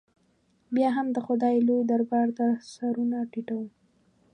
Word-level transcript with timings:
بیا 0.75 0.89
هم 0.97 1.07
د 1.15 1.17
خدای 1.25 1.55
لوی 1.67 1.81
دربار 1.91 2.27
ته 2.37 2.47
سرونه 2.73 3.17
ټیټو. 3.31 3.61